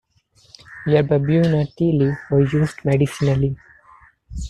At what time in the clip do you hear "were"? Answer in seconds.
2.31-2.41